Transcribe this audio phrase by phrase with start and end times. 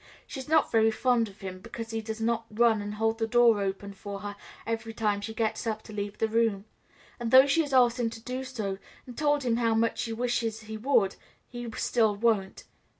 [0.25, 3.27] She is not very fond of him, because he does not run and hold the
[3.27, 4.35] door open for her
[4.65, 6.65] every time she gets up to leave the room;
[7.19, 10.11] and though she has asked him to do so, and told him how much she
[10.11, 11.17] wishes he would,
[11.49, 12.63] he still won't.